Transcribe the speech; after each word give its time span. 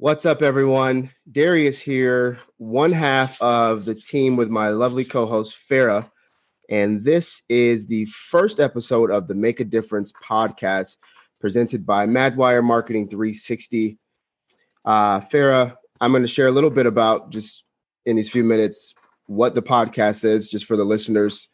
What's 0.00 0.24
up, 0.24 0.40
everyone? 0.40 1.10
Darius 1.30 1.78
here, 1.78 2.38
one 2.56 2.90
half 2.90 3.38
of 3.42 3.84
the 3.84 3.94
team 3.94 4.34
with 4.34 4.48
my 4.48 4.70
lovely 4.70 5.04
co 5.04 5.26
host, 5.26 5.54
Farah. 5.68 6.10
And 6.70 7.02
this 7.02 7.42
is 7.50 7.86
the 7.86 8.06
first 8.06 8.60
episode 8.60 9.10
of 9.10 9.28
the 9.28 9.34
Make 9.34 9.60
a 9.60 9.64
Difference 9.64 10.10
podcast 10.26 10.96
presented 11.38 11.84
by 11.84 12.06
Madwire 12.06 12.64
Marketing 12.64 13.10
360. 13.10 13.98
Uh, 14.86 15.20
Farah, 15.20 15.76
I'm 16.00 16.12
going 16.12 16.22
to 16.22 16.28
share 16.28 16.46
a 16.46 16.50
little 16.50 16.70
bit 16.70 16.86
about 16.86 17.30
just 17.30 17.66
in 18.06 18.16
these 18.16 18.30
few 18.30 18.42
minutes 18.42 18.94
what 19.26 19.52
the 19.52 19.60
podcast 19.60 20.24
is, 20.24 20.48
just 20.48 20.64
for 20.64 20.78
the 20.78 20.84
listeners. 20.84 21.46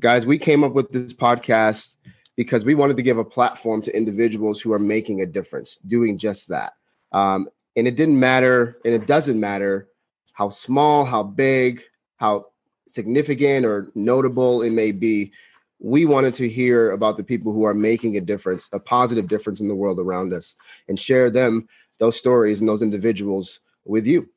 Guys, 0.00 0.24
we 0.24 0.38
came 0.38 0.62
up 0.62 0.74
with 0.74 0.92
this 0.92 1.12
podcast 1.12 1.96
because 2.36 2.64
we 2.64 2.76
wanted 2.76 2.98
to 2.98 3.02
give 3.02 3.18
a 3.18 3.24
platform 3.24 3.82
to 3.82 3.96
individuals 3.96 4.60
who 4.60 4.72
are 4.72 4.78
making 4.78 5.22
a 5.22 5.26
difference, 5.26 5.78
doing 5.78 6.18
just 6.18 6.50
that. 6.50 6.74
Um, 7.10 7.48
and 7.76 7.86
it 7.86 7.96
didn't 7.96 8.18
matter, 8.18 8.78
and 8.84 8.94
it 8.94 9.06
doesn't 9.06 9.38
matter 9.38 9.88
how 10.32 10.48
small, 10.48 11.04
how 11.04 11.22
big, 11.22 11.82
how 12.16 12.46
significant 12.88 13.64
or 13.64 13.88
notable 13.94 14.62
it 14.62 14.70
may 14.70 14.92
be. 14.92 15.32
We 15.78 16.04
wanted 16.04 16.34
to 16.34 16.48
hear 16.48 16.90
about 16.90 17.16
the 17.16 17.24
people 17.24 17.52
who 17.52 17.64
are 17.64 17.74
making 17.74 18.16
a 18.16 18.20
difference, 18.20 18.68
a 18.72 18.80
positive 18.80 19.28
difference 19.28 19.60
in 19.60 19.68
the 19.68 19.74
world 19.74 19.98
around 19.98 20.32
us, 20.32 20.56
and 20.88 20.98
share 20.98 21.30
them, 21.30 21.68
those 21.98 22.16
stories, 22.16 22.60
and 22.60 22.68
those 22.68 22.82
individuals 22.82 23.60
with 23.84 24.06
you. 24.06 24.28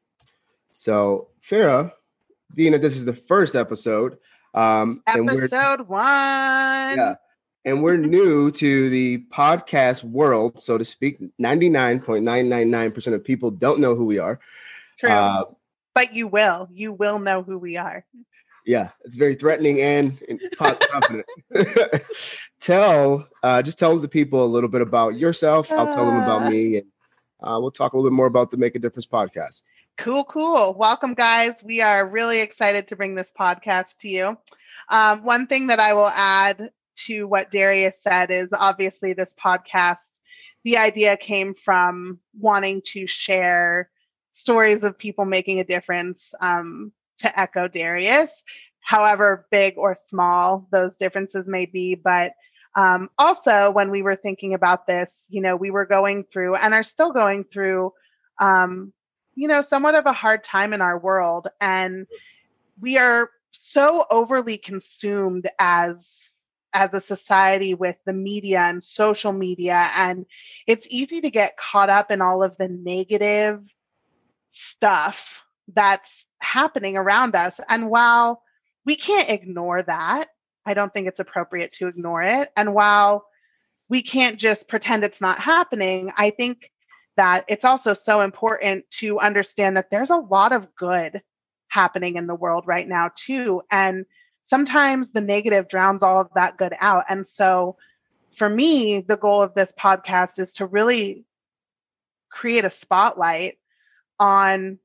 So, 0.73 1.29
Farah, 1.41 1.91
being 2.55 2.71
that 2.71 2.81
this 2.81 2.95
is 2.95 3.05
the 3.05 3.15
first 3.15 3.55
episode, 3.55 4.17
um, 4.53 5.01
episode 5.07 5.87
one, 5.87 6.01
yeah, 6.01 7.15
and 7.65 7.81
we're 7.81 7.97
new 7.97 8.51
to 8.51 8.89
the 8.89 9.19
podcast 9.31 10.03
world, 10.03 10.61
so 10.61 10.77
to 10.77 10.85
speak. 10.85 11.19
99.999% 11.41 13.13
of 13.13 13.23
people 13.23 13.51
don't 13.51 13.79
know 13.79 13.95
who 13.95 14.05
we 14.05 14.19
are. 14.19 14.39
True. 14.97 15.09
Uh, 15.09 15.43
but 15.93 16.13
you 16.13 16.27
will. 16.27 16.67
You 16.71 16.91
will 16.91 17.19
know 17.19 17.43
who 17.43 17.57
we 17.57 17.77
are. 17.77 18.05
Yeah, 18.65 18.89
it's 19.03 19.15
very 19.15 19.35
threatening 19.35 19.81
and, 19.81 20.19
confident. 20.55 21.25
tell, 22.59 23.27
uh, 23.43 23.61
just 23.61 23.77
tell 23.77 23.97
the 23.97 24.07
people 24.07 24.43
a 24.43 24.47
little 24.47 24.69
bit 24.69 24.81
about 24.81 25.15
yourself. 25.15 25.71
I'll 25.71 25.91
tell 25.91 26.05
them 26.05 26.17
about 26.17 26.43
uh. 26.43 26.49
me, 26.49 26.77
and 26.77 26.87
uh, 27.41 27.59
we'll 27.59 27.71
talk 27.71 27.93
a 27.93 27.97
little 27.97 28.09
bit 28.09 28.15
more 28.15 28.27
about 28.27 28.51
the 28.51 28.57
Make 28.57 28.75
a 28.75 28.79
Difference 28.79 29.05
podcast. 29.05 29.63
Cool, 29.97 30.23
cool. 30.23 30.73
Welcome, 30.73 31.13
guys. 31.13 31.55
We 31.63 31.81
are 31.81 32.07
really 32.07 32.39
excited 32.39 32.87
to 32.87 32.95
bring 32.95 33.15
this 33.15 33.33
podcast 33.37 33.97
to 33.99 34.09
you. 34.09 34.37
Um, 34.89 35.23
one 35.23 35.45
thing 35.47 35.67
that 35.67 35.79
I 35.79 35.93
will 35.93 36.09
add 36.09 36.71
to 36.95 37.25
what 37.25 37.51
Darius 37.51 38.01
said 38.01 38.31
is 38.31 38.49
obviously 38.53 39.13
this 39.13 39.33
podcast, 39.43 40.11
the 40.63 40.77
idea 40.77 41.17
came 41.17 41.53
from 41.53 42.19
wanting 42.39 42.81
to 42.93 43.07
share 43.07 43.89
stories 44.31 44.83
of 44.83 44.97
people 44.97 45.25
making 45.25 45.59
a 45.59 45.63
difference 45.63 46.33
um, 46.41 46.91
to 47.19 47.39
echo 47.39 47.67
Darius, 47.67 48.43
however 48.81 49.45
big 49.51 49.77
or 49.77 49.95
small 49.95 50.67
those 50.71 50.95
differences 50.95 51.47
may 51.47 51.65
be. 51.65 51.95
But 51.95 52.31
um, 52.75 53.09
also, 53.17 53.69
when 53.71 53.91
we 53.91 54.01
were 54.01 54.15
thinking 54.15 54.53
about 54.53 54.87
this, 54.87 55.25
you 55.29 55.41
know, 55.41 55.55
we 55.55 55.71
were 55.71 55.85
going 55.85 56.23
through 56.23 56.55
and 56.55 56.73
are 56.73 56.83
still 56.83 57.11
going 57.11 57.43
through, 57.43 57.93
um, 58.39 58.91
you 59.35 59.47
know, 59.47 59.61
somewhat 59.61 59.95
of 59.95 60.05
a 60.05 60.13
hard 60.13 60.43
time 60.43 60.73
in 60.73 60.81
our 60.81 60.97
world. 60.97 61.47
And 61.61 62.07
we 62.79 62.97
are 62.97 63.29
so 63.51 64.05
overly 64.09 64.57
consumed 64.57 65.47
as 65.59 66.29
as 66.73 66.93
a 66.93 67.01
society 67.01 67.73
with 67.73 67.95
the 68.05 68.13
media 68.13 68.59
and 68.61 68.83
social 68.83 69.31
media. 69.31 69.87
And 69.95 70.25
it's 70.67 70.87
easy 70.89 71.21
to 71.21 71.29
get 71.29 71.57
caught 71.57 71.89
up 71.89 72.11
in 72.11 72.21
all 72.21 72.43
of 72.43 72.57
the 72.57 72.67
negative 72.67 73.63
stuff 74.51 75.43
that's 75.73 76.25
happening 76.39 76.97
around 76.97 77.35
us. 77.35 77.59
And 77.69 77.89
while 77.89 78.41
we 78.85 78.95
can't 78.95 79.29
ignore 79.29 79.81
that, 79.83 80.29
I 80.65 80.73
don't 80.73 80.93
think 80.93 81.07
it's 81.07 81.19
appropriate 81.19 81.73
to 81.73 81.87
ignore 81.87 82.23
it. 82.23 82.51
And 82.55 82.73
while 82.73 83.25
we 83.89 84.01
can't 84.01 84.39
just 84.39 84.67
pretend 84.67 85.03
it's 85.03 85.21
not 85.21 85.39
happening, 85.39 86.11
I 86.17 86.31
think 86.31 86.71
that 87.15 87.45
it's 87.47 87.65
also 87.65 87.93
so 87.93 88.21
important 88.21 88.89
to 88.89 89.19
understand 89.19 89.77
that 89.77 89.91
there's 89.91 90.09
a 90.09 90.17
lot 90.17 90.51
of 90.51 90.73
good 90.75 91.21
happening 91.67 92.15
in 92.15 92.27
the 92.27 92.35
world 92.35 92.65
right 92.65 92.87
now, 92.87 93.11
too. 93.15 93.61
And 93.69 94.05
sometimes 94.43 95.11
the 95.11 95.21
negative 95.21 95.67
drowns 95.67 96.03
all 96.03 96.19
of 96.19 96.29
that 96.35 96.57
good 96.57 96.73
out. 96.79 97.05
And 97.09 97.25
so 97.25 97.77
for 98.35 98.49
me, 98.49 99.01
the 99.01 99.17
goal 99.17 99.41
of 99.41 99.53
this 99.53 99.73
podcast 99.79 100.39
is 100.39 100.53
to 100.53 100.65
really 100.65 101.25
create 102.29 102.65
a 102.65 102.71
spotlight 102.71 103.57
on 104.19 104.79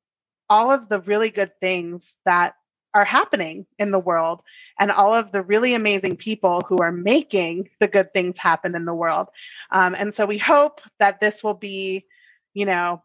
all 0.50 0.70
of 0.70 0.88
the 0.88 1.00
really 1.00 1.30
good 1.30 1.52
things 1.60 2.14
that 2.24 2.54
are 2.94 3.04
happening 3.04 3.66
in 3.78 3.91
the 3.91 3.98
world 3.98 4.42
and 4.78 4.91
all 4.91 5.14
of 5.14 5.30
the 5.30 5.42
really 5.42 5.75
amazing 5.75 6.16
people 6.16 6.62
who 6.66 6.78
are 6.78 6.92
making 6.92 7.69
the 7.80 7.88
good 7.88 8.12
things 8.12 8.38
happen 8.38 8.75
in 8.75 8.84
the 8.84 8.94
world. 8.94 9.28
Um, 9.70 9.94
and 9.96 10.12
so 10.12 10.25
we 10.25 10.38
hope 10.38 10.80
that 10.98 11.20
this 11.20 11.44
will 11.44 11.54
be, 11.54 12.06
you 12.54 12.64
know, 12.64 13.02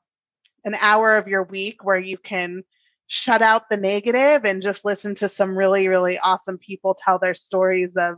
an 0.64 0.76
hour 0.80 1.18
of 1.18 1.28
your 1.28 1.44
week 1.44 1.84
where 1.84 2.00
you 2.00 2.18
can 2.18 2.64
shut 3.08 3.42
out 3.42 3.70
the 3.70 3.78
negative 3.78 4.46
and 4.46 4.62
just 4.62 4.86
listen 4.86 5.16
to 5.16 5.30
some 5.30 5.58
really 5.58 5.88
really 5.88 6.18
awesome 6.18 6.58
people 6.58 6.98
tell 7.04 7.20
their 7.20 7.34
stories 7.36 7.92
of 7.98 8.16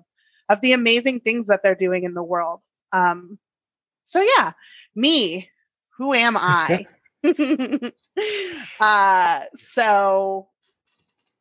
of 0.47 0.61
the 0.61 0.73
amazing 0.73 1.19
things 1.19 1.47
that 1.47 1.61
they're 1.63 1.75
doing 1.75 2.03
in 2.03 2.13
the 2.13 2.23
world. 2.23 2.61
Um 2.91 3.39
so 4.05 4.21
yeah 4.21 4.53
me 4.95 5.49
who 5.97 6.13
am 6.13 6.37
i? 6.37 6.85
Uh 8.79 9.41
so 9.55 10.47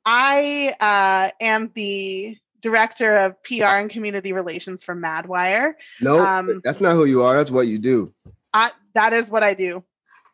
i 0.04 0.74
uh 0.80 1.30
am 1.40 1.70
the 1.74 2.36
director 2.62 3.16
of 3.16 3.40
pr 3.44 3.62
and 3.62 3.90
community 3.90 4.32
relations 4.32 4.82
for 4.82 4.96
madwire. 4.96 5.74
No 6.00 6.18
um, 6.24 6.60
that's 6.64 6.80
not 6.80 6.94
who 6.94 7.04
you 7.04 7.22
are 7.22 7.36
that's 7.36 7.50
what 7.50 7.68
you 7.68 7.78
do. 7.78 8.12
I, 8.52 8.70
that 8.94 9.12
is 9.12 9.30
what 9.30 9.44
i 9.44 9.54
do. 9.54 9.84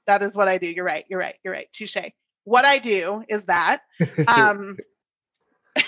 That 0.06 0.22
is 0.22 0.34
what 0.34 0.48
i 0.48 0.56
do. 0.56 0.66
You're 0.66 0.84
right 0.84 1.04
you're 1.09 1.19
right 1.19 1.34
you're 1.42 1.53
right. 1.53 1.69
Touche 1.72 1.97
what 2.50 2.65
I 2.65 2.78
do 2.78 3.25
is 3.28 3.44
that. 3.44 3.83
Um, 4.27 4.77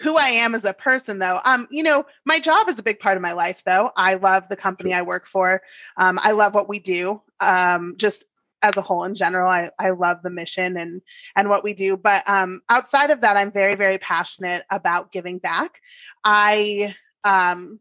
who 0.00 0.16
I 0.16 0.28
am 0.28 0.56
as 0.56 0.64
a 0.64 0.72
person, 0.72 1.20
though. 1.20 1.38
Um, 1.44 1.68
you 1.70 1.84
know, 1.84 2.04
my 2.24 2.40
job 2.40 2.68
is 2.68 2.78
a 2.78 2.82
big 2.82 2.98
part 2.98 3.16
of 3.16 3.22
my 3.22 3.32
life, 3.32 3.62
though. 3.64 3.90
I 3.96 4.14
love 4.14 4.48
the 4.48 4.56
company 4.56 4.92
I 4.92 5.02
work 5.02 5.26
for. 5.26 5.62
Um, 5.96 6.18
I 6.20 6.32
love 6.32 6.54
what 6.54 6.68
we 6.68 6.80
do. 6.80 7.22
Um, 7.40 7.94
just 7.96 8.24
as 8.60 8.76
a 8.76 8.82
whole 8.82 9.04
in 9.04 9.14
general, 9.14 9.48
I, 9.48 9.70
I 9.78 9.90
love 9.90 10.18
the 10.22 10.30
mission 10.30 10.76
and 10.76 11.00
and 11.36 11.48
what 11.48 11.62
we 11.62 11.74
do. 11.74 11.96
But 11.96 12.28
um, 12.28 12.62
outside 12.68 13.10
of 13.10 13.20
that, 13.20 13.36
I'm 13.36 13.52
very 13.52 13.76
very 13.76 13.98
passionate 13.98 14.64
about 14.68 15.12
giving 15.12 15.38
back. 15.38 15.80
I 16.24 16.96
um, 17.22 17.78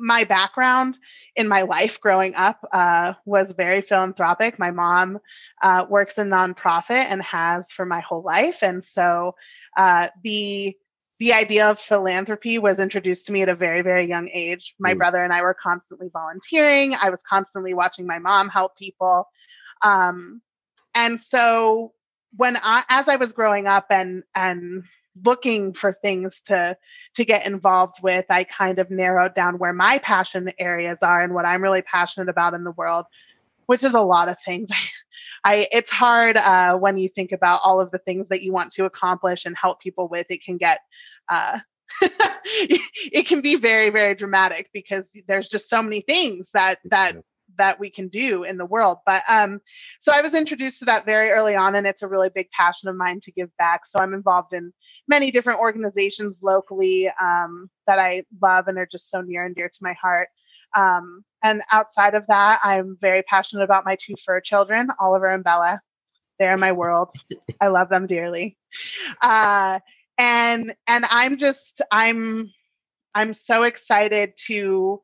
my 0.00 0.24
background 0.24 0.98
in 1.36 1.46
my 1.46 1.62
life 1.62 2.00
growing 2.00 2.34
up 2.34 2.66
uh, 2.72 3.14
was 3.24 3.52
very 3.52 3.82
philanthropic. 3.82 4.58
My 4.58 4.70
mom 4.70 5.18
uh, 5.62 5.86
works 5.88 6.18
in 6.18 6.28
nonprofit 6.28 7.04
and 7.04 7.22
has 7.22 7.70
for 7.70 7.84
my 7.84 8.00
whole 8.00 8.22
life, 8.22 8.62
and 8.62 8.82
so 8.84 9.34
uh, 9.76 10.08
the 10.24 10.76
the 11.18 11.34
idea 11.34 11.68
of 11.68 11.78
philanthropy 11.78 12.58
was 12.58 12.80
introduced 12.80 13.26
to 13.26 13.32
me 13.32 13.42
at 13.42 13.48
a 13.48 13.54
very 13.54 13.82
very 13.82 14.06
young 14.06 14.28
age. 14.32 14.74
My 14.78 14.94
mm. 14.94 14.98
brother 14.98 15.22
and 15.22 15.32
I 15.32 15.42
were 15.42 15.54
constantly 15.54 16.08
volunteering. 16.12 16.94
I 16.94 17.10
was 17.10 17.22
constantly 17.28 17.74
watching 17.74 18.06
my 18.06 18.18
mom 18.18 18.48
help 18.48 18.76
people, 18.76 19.28
um, 19.82 20.40
and 20.94 21.20
so 21.20 21.92
when 22.36 22.56
I, 22.62 22.84
as 22.88 23.08
I 23.08 23.16
was 23.16 23.32
growing 23.32 23.66
up 23.66 23.86
and 23.90 24.22
and 24.34 24.84
looking 25.24 25.72
for 25.72 25.92
things 25.92 26.40
to 26.46 26.76
to 27.14 27.24
get 27.24 27.46
involved 27.46 27.96
with 28.02 28.24
i 28.30 28.44
kind 28.44 28.78
of 28.78 28.90
narrowed 28.90 29.34
down 29.34 29.58
where 29.58 29.72
my 29.72 29.98
passion 29.98 30.50
areas 30.58 30.98
are 31.02 31.22
and 31.22 31.34
what 31.34 31.44
i'm 31.44 31.62
really 31.62 31.82
passionate 31.82 32.28
about 32.28 32.54
in 32.54 32.64
the 32.64 32.70
world 32.72 33.06
which 33.70 33.84
is 33.84 33.94
a 33.94 34.00
lot 34.00 34.28
of 34.28 34.36
things. 34.40 34.68
I 35.44 35.68
it's 35.70 35.92
hard 35.92 36.36
uh, 36.36 36.76
when 36.76 36.98
you 36.98 37.08
think 37.08 37.30
about 37.30 37.60
all 37.64 37.80
of 37.80 37.92
the 37.92 37.98
things 37.98 38.26
that 38.28 38.42
you 38.42 38.52
want 38.52 38.72
to 38.72 38.84
accomplish 38.84 39.46
and 39.46 39.56
help 39.56 39.80
people 39.80 40.08
with 40.08 40.26
it 40.28 40.44
can 40.44 40.56
get 40.56 40.80
uh, 41.28 41.60
it 42.02 43.28
can 43.28 43.40
be 43.40 43.54
very 43.54 43.90
very 43.90 44.16
dramatic 44.16 44.68
because 44.74 45.08
there's 45.28 45.48
just 45.48 45.70
so 45.70 45.82
many 45.82 46.00
things 46.00 46.50
that 46.52 46.80
that 46.84 47.16
that 47.60 47.78
we 47.78 47.90
can 47.90 48.08
do 48.08 48.44
in 48.44 48.56
the 48.56 48.64
world. 48.64 48.98
But 49.04 49.22
um, 49.28 49.60
so 50.00 50.12
I 50.12 50.22
was 50.22 50.34
introduced 50.34 50.78
to 50.78 50.86
that 50.86 51.04
very 51.04 51.30
early 51.30 51.54
on, 51.54 51.74
and 51.74 51.86
it's 51.86 52.02
a 52.02 52.08
really 52.08 52.30
big 52.34 52.50
passion 52.50 52.88
of 52.88 52.96
mine 52.96 53.20
to 53.20 53.32
give 53.32 53.54
back. 53.58 53.86
So 53.86 53.98
I'm 54.00 54.14
involved 54.14 54.54
in 54.54 54.72
many 55.06 55.30
different 55.30 55.60
organizations 55.60 56.40
locally 56.42 57.10
um, 57.20 57.68
that 57.86 57.98
I 57.98 58.22
love 58.40 58.68
and 58.68 58.78
are 58.78 58.88
just 58.90 59.10
so 59.10 59.20
near 59.20 59.44
and 59.44 59.54
dear 59.54 59.68
to 59.68 59.78
my 59.82 59.92
heart. 59.92 60.28
Um, 60.74 61.22
and 61.42 61.62
outside 61.70 62.14
of 62.14 62.26
that, 62.28 62.60
I'm 62.64 62.96
very 63.00 63.22
passionate 63.22 63.64
about 63.64 63.84
my 63.84 63.96
two 64.00 64.14
fur 64.24 64.40
children, 64.40 64.88
Oliver 64.98 65.26
and 65.28 65.44
Bella. 65.44 65.80
They're 66.38 66.56
my 66.56 66.72
world. 66.72 67.10
I 67.60 67.68
love 67.68 67.90
them 67.90 68.06
dearly. 68.06 68.56
Uh, 69.20 69.80
and 70.16 70.72
and 70.86 71.04
I'm 71.10 71.36
just 71.36 71.82
I'm 71.92 72.50
I'm 73.14 73.34
so 73.34 73.64
excited 73.64 74.32
to 74.46 75.02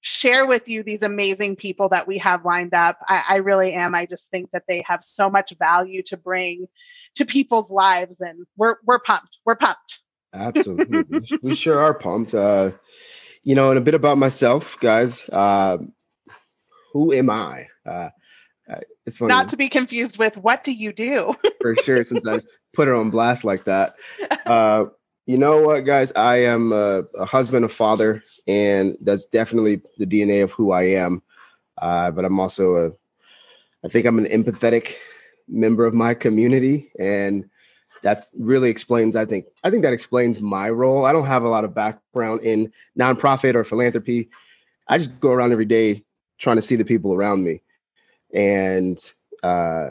share 0.00 0.46
with 0.46 0.68
you 0.68 0.82
these 0.82 1.02
amazing 1.02 1.56
people 1.56 1.88
that 1.90 2.06
we 2.06 2.18
have 2.18 2.44
lined 2.44 2.74
up. 2.74 2.98
I, 3.06 3.22
I, 3.28 3.36
really 3.36 3.72
am. 3.74 3.94
I 3.94 4.06
just 4.06 4.30
think 4.30 4.50
that 4.52 4.64
they 4.66 4.82
have 4.86 5.04
so 5.04 5.28
much 5.28 5.52
value 5.58 6.02
to 6.04 6.16
bring 6.16 6.66
to 7.16 7.24
people's 7.24 7.70
lives, 7.70 8.20
and 8.20 8.46
we're 8.56 8.76
we're 8.84 9.00
pumped. 9.00 9.36
We're 9.44 9.56
pumped. 9.56 10.00
Absolutely, 10.34 11.38
we 11.42 11.54
sure 11.54 11.78
are 11.78 11.94
pumped. 11.94 12.34
Uh, 12.34 12.72
you 13.42 13.54
know, 13.54 13.70
and 13.70 13.78
a 13.78 13.82
bit 13.82 13.94
about 13.94 14.18
myself, 14.18 14.78
guys. 14.80 15.28
Uh, 15.28 15.78
who 16.92 17.12
am 17.12 17.30
I? 17.30 17.68
Uh, 17.86 18.10
uh 18.70 18.80
it's 19.06 19.18
funny. 19.18 19.28
Not 19.28 19.48
to 19.50 19.56
be 19.56 19.68
confused 19.68 20.18
with 20.18 20.36
what 20.36 20.64
do 20.64 20.72
you 20.72 20.92
do? 20.92 21.34
for 21.60 21.76
sure, 21.76 22.04
since 22.04 22.26
I 22.26 22.40
put 22.72 22.88
it 22.88 22.94
on 22.94 23.10
blast 23.10 23.44
like 23.44 23.64
that. 23.64 23.94
Uh, 24.46 24.86
you 25.26 25.38
know 25.38 25.60
what, 25.60 25.80
guys? 25.80 26.12
I 26.12 26.36
am 26.36 26.72
a, 26.72 27.02
a, 27.18 27.24
husband, 27.24 27.64
a 27.64 27.68
father, 27.68 28.22
and 28.46 28.96
that's 29.00 29.26
definitely 29.26 29.80
the 29.98 30.06
DNA 30.06 30.42
of 30.42 30.52
who 30.52 30.72
I 30.72 30.84
am. 30.84 31.22
Uh, 31.78 32.10
but 32.10 32.24
I'm 32.24 32.40
also 32.40 32.74
a, 32.74 32.90
I 33.84 33.88
think 33.88 34.06
I'm 34.06 34.18
an 34.18 34.26
empathetic 34.26 34.94
member 35.48 35.86
of 35.86 35.94
my 35.94 36.14
community, 36.14 36.90
and 36.98 37.48
that's 38.02 38.32
really 38.38 38.70
explains. 38.70 39.16
I 39.16 39.24
think 39.24 39.46
I 39.64 39.70
think 39.70 39.82
that 39.82 39.92
explains 39.92 40.40
my 40.40 40.68
role. 40.70 41.04
I 41.04 41.12
don't 41.12 41.26
have 41.26 41.44
a 41.44 41.48
lot 41.48 41.64
of 41.64 41.74
background 41.74 42.40
in 42.42 42.72
nonprofit 42.98 43.54
or 43.54 43.64
philanthropy. 43.64 44.30
I 44.88 44.98
just 44.98 45.18
go 45.20 45.30
around 45.30 45.52
every 45.52 45.64
day 45.64 46.04
trying 46.38 46.56
to 46.56 46.62
see 46.62 46.76
the 46.76 46.84
people 46.84 47.14
around 47.14 47.44
me, 47.44 47.62
and 48.34 48.98
uh, 49.42 49.90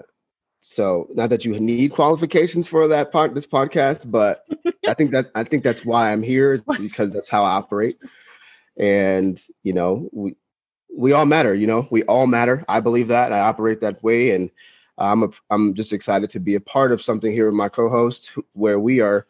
so 0.60 1.08
not 1.14 1.30
that 1.30 1.46
you 1.46 1.58
need 1.60 1.92
qualifications 1.92 2.68
for 2.68 2.88
that 2.88 3.12
part 3.12 3.34
this 3.34 3.48
podcast, 3.48 4.10
but 4.12 4.46
I 4.88 4.94
think 4.94 5.12
that 5.12 5.32
I 5.36 5.44
think 5.44 5.64
that's 5.64 5.86
why 5.86 6.12
I'm 6.12 6.24
here 6.24 6.60
because 6.78 7.14
that's 7.14 7.30
how 7.30 7.44
I 7.44 7.52
operate. 7.52 7.98
And 8.78 9.42
you 9.64 9.74
know, 9.74 10.10
we 10.12 10.36
we 10.96 11.12
all 11.12 11.26
matter, 11.26 11.54
you 11.54 11.68
know, 11.68 11.88
we 11.92 12.04
all 12.04 12.28
matter. 12.28 12.66
I 12.68 12.80
believe 12.80 13.08
that. 13.08 13.32
I 13.32 13.40
operate 13.40 13.82
that 13.82 14.04
way 14.04 14.32
and 14.32 14.50
I'm 14.98 15.24
a, 15.24 15.30
I'm 15.50 15.74
just 15.76 15.94
excited 15.94 16.30
to 16.32 16.40
be 16.40 16.56
a 16.56 16.60
part 16.60 16.92
of 16.92 17.02
something 17.02 17.32
here 17.32 17.46
with 17.46 17.56
my 17.56 17.70
co-host 17.70 18.34
where 18.54 18.80
we 18.80 19.00
are 19.00 19.26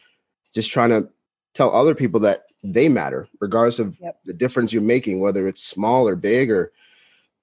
just 0.53 0.71
trying 0.71 0.89
to 0.89 1.07
tell 1.53 1.75
other 1.75 1.93
people 1.93 2.19
that 2.21 2.45
they 2.63 2.89
matter 2.89 3.27
regardless 3.39 3.79
of 3.79 3.99
yep. 4.01 4.19
the 4.25 4.33
difference 4.33 4.73
you're 4.73 4.81
making 4.81 5.21
whether 5.21 5.47
it's 5.47 5.63
small 5.63 6.07
or 6.07 6.15
big 6.15 6.49
or 6.49 6.73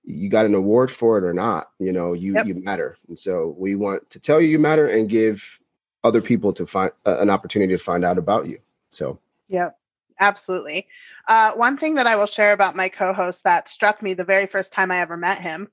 you 0.06 0.28
got 0.28 0.46
an 0.46 0.54
award 0.54 0.90
for 0.90 1.18
it 1.18 1.24
or 1.24 1.34
not 1.34 1.70
you 1.78 1.92
know 1.92 2.12
you 2.12 2.34
yep. 2.34 2.46
you 2.46 2.54
matter. 2.54 2.96
And 3.08 3.18
so 3.18 3.54
we 3.58 3.74
want 3.74 4.08
to 4.10 4.20
tell 4.20 4.40
you 4.40 4.48
you 4.48 4.58
matter 4.58 4.86
and 4.88 5.08
give 5.08 5.60
other 6.04 6.20
people 6.20 6.52
to 6.54 6.66
find 6.66 6.92
uh, 7.04 7.18
an 7.18 7.30
opportunity 7.30 7.74
to 7.74 7.82
find 7.82 8.04
out 8.04 8.18
about 8.18 8.46
you. 8.46 8.58
So. 8.90 9.18
Yeah 9.48 9.70
absolutely. 10.18 10.88
Uh, 11.28 11.52
one 11.54 11.76
thing 11.76 11.96
that 11.96 12.06
i 12.06 12.14
will 12.14 12.26
share 12.26 12.52
about 12.52 12.76
my 12.76 12.88
co-host 12.88 13.42
that 13.42 13.68
struck 13.68 14.00
me 14.00 14.14
the 14.14 14.22
very 14.22 14.46
first 14.46 14.72
time 14.72 14.92
i 14.92 15.00
ever 15.00 15.16
met 15.16 15.40
him 15.40 15.68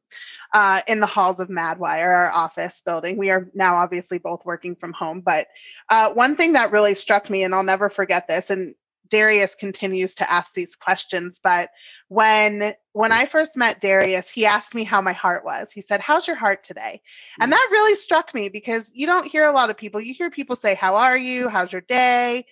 uh, 0.54 0.82
in 0.88 1.00
the 1.00 1.06
halls 1.06 1.40
of 1.40 1.48
madwire 1.48 2.16
our 2.16 2.32
office 2.32 2.82
building 2.84 3.18
we 3.18 3.30
are 3.30 3.48
now 3.54 3.76
obviously 3.76 4.18
both 4.18 4.44
working 4.46 4.76
from 4.76 4.94
home 4.94 5.22
but 5.22 5.48
uh, 5.90 6.12
one 6.14 6.36
thing 6.36 6.54
that 6.54 6.72
really 6.72 6.96
struck 6.96 7.30
me 7.30 7.44
and 7.44 7.54
i'll 7.54 7.62
never 7.62 7.88
forget 7.88 8.28
this 8.28 8.50
and 8.50 8.74
Darius 9.10 9.56
continues 9.56 10.16
to 10.16 10.32
ask 10.32 10.54
these 10.54 10.76
questions, 10.76 11.40
but 11.44 11.70
when 12.08 12.74
when 12.94 13.12
I 13.12 13.26
first 13.26 13.58
met 13.58 13.82
Darius, 13.82 14.30
he 14.30 14.46
asked 14.46 14.76
me 14.76 14.84
how 14.84 15.02
my 15.02 15.14
heart 15.14 15.44
was. 15.44 15.72
He 15.72 15.82
said, 15.82 16.00
"How's 16.00 16.28
your 16.28 16.36
heart 16.36 16.64
today?" 16.64 17.02
And 17.40 17.52
mm. 17.52 17.56
that 17.56 17.70
really 17.72 17.96
struck 17.96 18.34
me 18.34 18.50
because 18.50 18.92
you 18.94 19.08
don't 19.08 19.28
hear 19.28 19.46
a 19.46 19.52
lot 19.52 19.70
of 19.70 19.78
people. 19.78 20.00
You 20.00 20.14
hear 20.14 20.30
people 20.30 20.56
say, 20.56 20.76
"How 20.76 20.96
are 20.96 21.18
you? 21.18 21.50
How's 21.50 21.72
your 21.72 21.82
day?" 21.82 22.46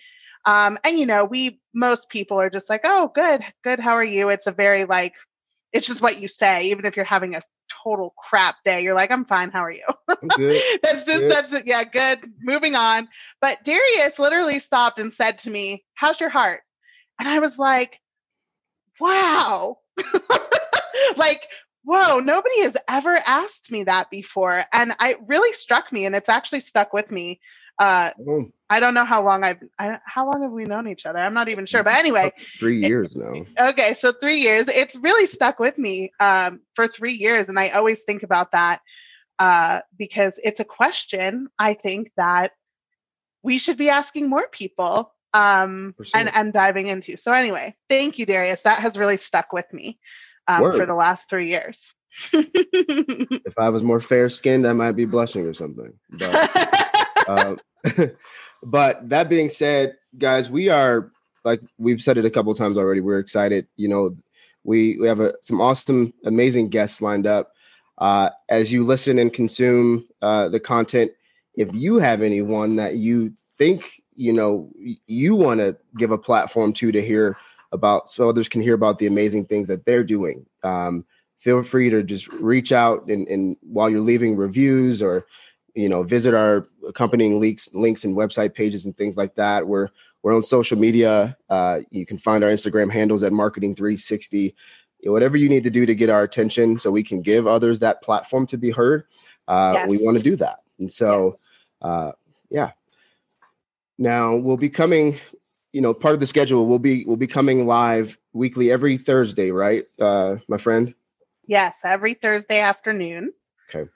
Um, 0.46 0.78
and 0.84 0.98
you 0.98 1.06
know, 1.06 1.26
we 1.26 1.60
most 1.74 2.10
people 2.10 2.40
are 2.40 2.50
just 2.50 2.70
like, 2.70 2.82
"Oh, 2.84 3.12
good, 3.14 3.42
good. 3.64 3.80
How 3.80 3.94
are 3.94 4.04
you?" 4.04 4.30
It's 4.30 4.48
a 4.48 4.52
very 4.52 4.86
like, 4.86 5.14
it's 5.72 5.88
just 5.88 6.02
what 6.02 6.20
you 6.22 6.28
say, 6.28 6.64
even 6.64 6.86
if 6.86 6.96
you're 6.96 7.06
having 7.06 7.36
a 7.36 7.44
total 7.84 8.14
crap 8.18 8.56
day. 8.64 8.82
You're 8.82 8.96
like, 8.96 9.12
I'm 9.12 9.26
fine. 9.26 9.52
How 9.52 9.64
are 9.64 9.72
you? 9.72 9.86
that's 10.08 11.04
just, 11.04 11.06
good. 11.06 11.32
that's, 11.32 11.56
yeah, 11.66 11.84
good. 11.84 12.20
Moving 12.42 12.76
on. 12.76 13.08
But 13.40 13.64
Darius 13.64 14.20
literally 14.20 14.60
stopped 14.60 15.00
and 15.00 15.14
said 15.14 15.40
to 15.40 15.50
me, 15.50 15.84
How's 15.94 16.20
your 16.20 16.30
heart? 16.30 16.62
And 17.20 17.28
I 17.28 17.40
was 17.40 17.58
like, 17.58 18.00
Wow. 19.00 19.80
like, 21.18 21.48
whoa, 21.84 22.20
nobody 22.20 22.62
has 22.62 22.78
ever 22.88 23.20
asked 23.26 23.72
me 23.72 23.84
that 23.86 24.10
before. 24.10 24.64
And 24.72 24.94
it 25.02 25.18
really 25.28 25.54
struck 25.54 25.92
me, 25.92 26.06
and 26.06 26.16
it's 26.16 26.30
actually 26.30 26.62
stuck 26.62 26.94
with 26.94 27.10
me 27.12 27.40
uh, 27.82 28.12
oh. 28.28 28.52
I 28.70 28.80
don't 28.80 28.94
know 28.94 29.06
how 29.06 29.26
long 29.26 29.44
I've 29.44 29.58
I, 29.80 29.98
how 30.06 30.32
long 30.32 30.44
have 30.44 30.52
we 30.52 30.66
known 30.66 30.88
each 30.88 31.08
other? 31.08 31.18
I'm 31.18 31.34
not 31.34 31.50
even 31.50 31.66
sure. 31.66 31.82
But 31.84 31.98
anyway, 31.98 32.32
three 32.60 32.78
years 32.78 33.16
now. 33.16 33.44
Okay, 33.70 33.96
so 33.96 34.12
three 34.12 34.38
years. 34.38 34.68
It's 34.68 34.96
really 34.96 35.26
stuck 35.26 35.60
with 35.60 35.80
me 35.80 36.12
um, 36.20 36.62
for 36.76 36.88
three 36.88 37.16
years, 37.16 37.50
and 37.50 37.60
I 37.60 37.70
always 37.70 38.02
think 38.02 38.22
about 38.22 38.52
that 38.52 38.82
uh, 39.40 39.80
because 39.98 40.40
it's 40.44 40.60
a 40.60 40.64
question 40.64 41.48
I 41.58 41.74
think 41.74 42.12
that 42.18 42.52
we 43.42 43.58
should 43.58 43.78
be 43.78 43.90
asking 43.90 44.30
more 44.30 44.48
people 44.48 45.12
um, 45.34 45.96
and 46.14 46.30
and 46.32 46.54
diving 46.54 46.86
into. 46.86 47.18
So 47.18 47.32
anyway, 47.32 47.76
thank 47.90 48.20
you, 48.20 48.28
Darius. 48.28 48.62
That 48.62 48.80
has 48.80 48.96
really 48.96 49.18
stuck 49.18 49.54
with 49.54 49.66
me 49.74 49.98
um, 50.48 50.72
for 50.72 50.86
the 50.86 50.94
last 50.94 51.28
three 51.30 51.50
years. 51.50 51.92
if 52.32 53.58
I 53.58 53.70
was 53.70 53.82
more 53.82 54.02
fair 54.02 54.30
skinned, 54.30 54.68
I 54.68 54.74
might 54.74 54.92
be 54.92 55.06
blushing 55.06 55.48
or 55.48 55.54
something. 55.54 55.94
But, 56.12 56.52
uh, 57.32 57.56
but 58.64 59.08
that 59.10 59.30
being 59.30 59.50
said, 59.50 59.96
guys, 60.18 60.50
we 60.50 60.70
are 60.70 61.12
like 61.44 61.62
we've 61.78 62.02
said 62.02 62.18
it 62.18 62.26
a 62.26 62.30
couple 62.30 62.54
times 62.54 62.78
already. 62.78 63.02
We're 63.02 63.20
excited. 63.20 63.68
You 63.78 63.88
know, 63.88 64.16
we 64.64 64.98
we 65.00 65.08
have 65.08 65.20
a, 65.20 65.34
some 65.42 65.62
awesome, 65.62 66.14
amazing 66.26 66.70
guests 66.70 67.02
lined 67.02 67.28
up. 67.28 67.54
Uh, 67.98 68.30
as 68.50 68.72
you 68.72 68.84
listen 68.84 69.20
and 69.20 69.32
consume 69.32 70.08
uh, 70.22 70.50
the 70.50 70.60
content, 70.60 71.12
if 71.56 71.70
you 71.74 71.98
have 71.98 72.22
anyone 72.22 72.76
that 72.76 72.96
you 72.96 73.34
think 73.56 74.02
you 74.16 74.34
know 74.34 74.72
you 75.08 75.36
want 75.36 75.60
to 75.60 75.78
give 75.98 76.12
a 76.12 76.18
platform 76.18 76.74
to 76.74 76.92
to 76.92 77.02
hear 77.02 77.38
about, 77.72 78.10
so 78.10 78.28
others 78.28 78.50
can 78.50 78.62
hear 78.62 78.74
about 78.74 79.00
the 79.00 79.08
amazing 79.08 79.46
things 79.46 79.68
that 79.68 79.86
they're 79.86 80.04
doing. 80.04 80.46
Um, 80.64 81.06
feel 81.38 81.64
free 81.64 81.90
to 81.90 82.04
just 82.04 82.28
reach 82.34 82.72
out 82.72 83.08
and, 83.08 83.28
and 83.28 83.58
while 83.62 83.90
you're 83.90 84.00
leaving 84.00 84.38
reviews 84.38 85.02
or 85.02 85.26
you 85.76 85.90
know, 85.90 86.04
visit 86.04 86.34
our 86.34 86.68
accompanying 86.88 87.40
links, 87.40 87.70
links 87.74 88.04
and 88.04 88.16
website 88.16 88.54
pages 88.54 88.86
and 88.86 88.96
things 88.98 89.18
like 89.18 89.36
that. 89.36 89.68
We're 89.68 89.90
we're 90.24 90.36
on 90.36 90.44
social 90.44 90.78
media. 90.78 91.36
Uh, 91.50 91.80
you 91.90 92.06
can 92.06 92.18
find 92.18 92.44
our 92.44 92.50
Instagram 92.50 92.92
handles 92.92 93.24
at 93.24 93.34
Marketing 93.34 93.76
360. 93.76 94.56
Whatever 95.06 95.36
you 95.36 95.50
need 95.50 95.64
to 95.64 95.72
do 95.72 95.86
to 95.86 95.96
get 95.96 96.10
our 96.10 96.22
attention, 96.22 96.78
so 96.78 96.92
we 96.92 97.02
can 97.02 97.22
give 97.22 97.48
others 97.48 97.80
that 97.80 98.04
platform 98.04 98.46
to 98.48 98.58
be 98.58 98.70
heard. 98.70 99.06
Uh, 99.48 99.72
yes. 99.76 99.90
We 99.90 99.98
want 99.98 100.18
to 100.18 100.24
do 100.24 100.36
that, 100.36 100.60
and 100.78 100.92
so, 100.92 101.32
yes. 101.32 101.60
uh, 101.82 102.12
yeah. 102.52 102.72
Now 103.98 104.36
we'll 104.36 104.58
be 104.58 104.70
coming. 104.70 105.18
You 105.74 105.82
know, 105.82 105.94
part 105.94 106.14
of 106.14 106.20
the 106.20 106.28
schedule 106.28 106.68
we'll 106.68 106.80
be 106.80 107.04
we'll 107.06 107.18
be 107.18 107.28
coming 107.28 107.66
live 107.66 108.20
weekly 108.34 108.72
every 108.72 108.98
Thursday, 108.98 109.52
right, 109.52 109.86
uh, 110.00 110.36
my 110.48 110.58
friend? 110.58 110.94
Yes, 111.48 111.80
every 111.84 112.14
Thursday 112.14 112.60
afternoon. 112.60 113.34
Okay. 113.70 113.90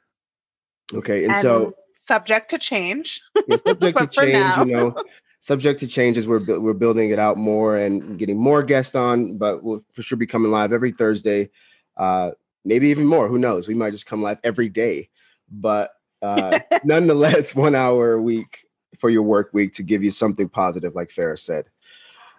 Okay, 0.93 1.23
and, 1.23 1.33
and 1.33 1.41
so 1.41 1.73
subject 1.97 2.49
to 2.51 2.57
change. 2.57 3.21
Yeah, 3.47 3.57
subject 3.57 3.97
to 3.99 4.07
change, 4.11 4.57
you 4.57 4.65
know. 4.65 4.95
Subject 5.39 5.79
to 5.79 5.87
change 5.87 6.17
as 6.17 6.27
we're 6.27 6.43
we're 6.59 6.73
building 6.73 7.11
it 7.11 7.19
out 7.19 7.37
more 7.37 7.77
and 7.77 8.17
getting 8.17 8.39
more 8.39 8.63
guests 8.63 8.95
on, 8.95 9.37
but 9.37 9.63
we'll 9.63 9.81
for 9.93 10.01
sure 10.01 10.17
be 10.17 10.25
coming 10.25 10.51
live 10.51 10.73
every 10.73 10.91
Thursday. 10.91 11.49
Uh, 11.97 12.31
maybe 12.63 12.87
even 12.87 13.05
more. 13.05 13.27
Who 13.27 13.37
knows? 13.37 13.67
We 13.67 13.75
might 13.75 13.91
just 13.91 14.07
come 14.07 14.21
live 14.21 14.39
every 14.43 14.69
day. 14.69 15.09
But 15.49 15.91
uh, 16.21 16.59
nonetheless, 16.83 17.55
one 17.55 17.75
hour 17.75 18.13
a 18.13 18.21
week 18.21 18.65
for 18.99 19.09
your 19.09 19.23
work 19.23 19.51
week 19.53 19.73
to 19.75 19.83
give 19.83 20.03
you 20.03 20.11
something 20.11 20.49
positive, 20.49 20.95
like 20.95 21.09
Farah 21.09 21.39
said. 21.39 21.65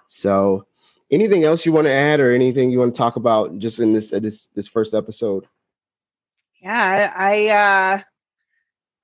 So, 0.09 0.67
anything 1.11 1.45
else 1.45 1.65
you 1.65 1.73
want 1.73 1.87
to 1.87 1.93
add, 1.93 2.21
or 2.21 2.33
anything 2.33 2.71
you 2.71 2.81
want 2.81 2.95
to 2.95 2.99
talk 2.99 3.17
about, 3.17 3.59
just 3.59 3.79
in 3.79 3.93
this 3.93 4.13
uh, 4.13 4.19
this 4.19 4.49
this 4.49 4.69
first 4.69 4.95
episode? 4.95 5.47
Yeah, 6.61 7.13
I, 7.17 7.49
I 7.49 7.95
uh, 7.95 8.03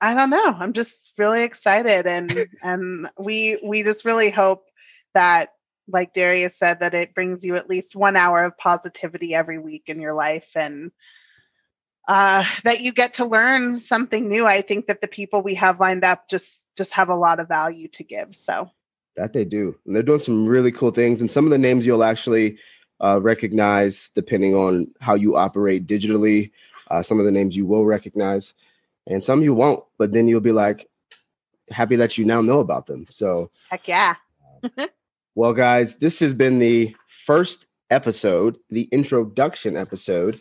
I 0.03 0.15
don't 0.15 0.31
know. 0.31 0.57
I'm 0.59 0.73
just 0.73 1.13
really 1.17 1.45
excited 1.45 2.07
and 2.07 2.47
and 2.63 3.09
we 3.19 3.59
we 3.65 3.85
just 3.85 4.05
really 4.05 4.31
hope 4.31 4.65
that 5.15 5.51
like 5.89 6.13
Darius 6.13 6.57
said 6.59 6.81
that 6.81 6.95
it 6.95 7.15
brings 7.15 7.45
you 7.45 7.57
at 7.57 7.71
least 7.71 7.97
1 7.97 8.17
hour 8.17 8.45
of 8.45 8.59
positivity 8.59 9.35
every 9.35 9.59
week 9.59 9.85
in 9.87 10.01
your 10.01 10.15
life 10.15 10.51
and 10.57 10.91
uh, 12.09 12.45
that 12.65 12.81
you 12.81 12.93
get 12.93 13.15
to 13.15 13.25
learn 13.25 13.79
something 13.79 14.29
new. 14.29 14.45
I 14.45 14.63
think 14.63 14.89
that 14.89 15.01
the 15.01 15.09
people 15.09 15.41
we 15.41 15.55
have 15.55 15.79
lined 15.79 16.05
up 16.05 16.29
just 16.29 16.65
just 16.77 16.93
have 16.95 17.09
a 17.09 17.15
lot 17.15 17.39
of 17.39 17.47
value 17.47 17.87
to 17.89 18.03
give. 18.03 18.35
So 18.35 18.71
that 19.17 19.33
they 19.33 19.45
do. 19.45 19.77
And 19.87 19.95
they're 19.95 20.03
doing 20.03 20.19
some 20.19 20.49
really 20.49 20.73
cool 20.73 20.91
things 20.91 21.21
and 21.21 21.31
some 21.31 21.45
of 21.45 21.51
the 21.51 21.59
names 21.59 21.87
you'll 21.87 22.03
actually 22.03 22.59
uh, 23.01 23.21
recognize 23.23 24.11
depending 24.17 24.57
on 24.57 24.93
how 25.01 25.15
you 25.15 25.37
operate 25.37 25.87
digitally. 25.87 26.51
Uh, 26.91 27.03
some 27.03 27.21
of 27.21 27.25
the 27.25 27.31
names 27.31 27.57
you 27.57 27.67
will 27.67 27.85
recognize 27.85 28.55
and 29.07 29.23
some 29.23 29.43
you 29.43 29.55
won't, 29.55 29.85
but 29.99 30.13
then 30.13 30.29
you'll 30.29 30.41
be 30.41 30.53
like 30.53 30.89
happy 31.71 31.97
that 31.97 32.19
you 32.19 32.25
now 32.25 32.41
know 32.41 32.61
about 32.61 32.87
them. 32.87 33.07
So 33.11 33.51
heck 33.71 33.89
yeah. 33.89 34.17
Uh, 34.63 34.87
well, 35.35 35.53
guys, 35.53 35.97
this 35.97 36.21
has 36.21 36.35
been 36.35 36.59
the 36.59 36.95
first 37.07 37.67
episode, 37.91 38.59
the 38.71 38.89
introduction 38.93 39.77
episode 39.77 40.41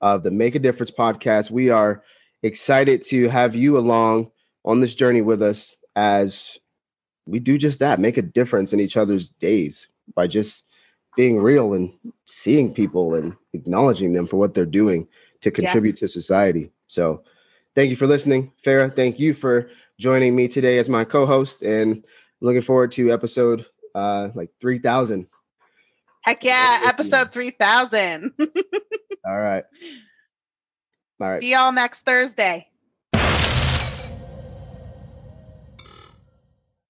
of 0.00 0.22
the 0.22 0.30
Make 0.30 0.54
a 0.54 0.58
Difference 0.58 0.90
podcast. 0.90 1.50
We 1.50 1.70
are 1.70 2.02
excited 2.42 3.02
to 3.06 3.28
have 3.28 3.54
you 3.54 3.76
along 3.78 4.30
on 4.64 4.80
this 4.80 4.94
journey 4.94 5.22
with 5.22 5.42
us 5.42 5.76
as 5.96 6.58
we 7.26 7.38
do 7.38 7.58
just 7.58 7.78
that 7.78 8.00
make 8.00 8.16
a 8.16 8.22
difference 8.22 8.72
in 8.72 8.80
each 8.80 8.96
other's 8.96 9.30
days 9.30 9.88
by 10.14 10.26
just 10.26 10.64
being 11.16 11.38
real 11.40 11.74
and 11.74 11.92
seeing 12.26 12.72
people 12.72 13.14
and 13.14 13.36
acknowledging 13.52 14.12
them 14.12 14.26
for 14.26 14.36
what 14.36 14.54
they're 14.54 14.64
doing 14.64 15.06
to 15.40 15.50
contribute 15.50 15.92
yes. 15.92 16.00
to 16.00 16.08
society. 16.08 16.70
So, 16.86 17.22
thank 17.74 17.90
you 17.90 17.96
for 17.96 18.06
listening. 18.06 18.52
Farah, 18.64 18.94
thank 18.94 19.18
you 19.18 19.34
for 19.34 19.70
joining 19.98 20.34
me 20.34 20.48
today 20.48 20.78
as 20.78 20.88
my 20.88 21.04
co 21.04 21.26
host 21.26 21.62
and 21.62 22.04
looking 22.40 22.62
forward 22.62 22.92
to 22.92 23.12
episode 23.12 23.66
uh, 23.94 24.30
like 24.34 24.50
3000. 24.60 25.26
Heck 26.22 26.44
yeah, 26.44 26.80
episode 26.84 27.32
3000. 27.32 28.32
All 29.26 29.38
right. 29.40 29.64
All 31.20 31.28
right. 31.28 31.40
See 31.40 31.52
y'all 31.52 31.72
next 31.72 32.02
Thursday. 32.02 32.69